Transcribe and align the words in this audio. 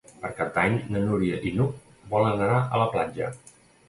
Per 0.21 0.29
Cap 0.37 0.47
d'Any 0.53 0.77
na 0.95 1.01
Núria 1.09 1.37
i 1.49 1.51
n'Hug 1.57 1.75
volen 2.13 2.41
anar 2.47 2.57
a 2.63 2.81
la 2.85 2.89
platja. 2.97 3.29